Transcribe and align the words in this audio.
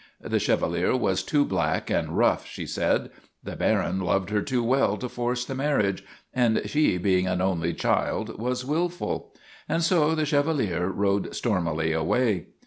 The 0.19 0.39
Chevalier 0.39 0.95
was 0.97 1.21
too 1.21 1.45
black 1.45 1.91
and 1.91 2.17
rough, 2.17 2.47
she 2.47 2.65
said. 2.65 3.11
The 3.43 3.55
Baron 3.55 3.99
loved 3.99 4.31
her 4.31 4.41
too 4.41 4.63
well 4.63 4.97
to 4.97 5.07
force 5.07 5.45
the 5.45 5.53
marriage 5.53 6.03
and 6.33 6.59
she, 6.65 6.97
being 6.97 7.27
an 7.27 7.39
only 7.39 7.75
child, 7.75 8.39
was 8.39 8.65
wilful. 8.65 9.31
And 9.69 9.83
so 9.83 10.15
the 10.15 10.25
Chevalier 10.25 10.87
rode 10.89 11.35
stormily 11.35 11.91
away. 11.91 12.47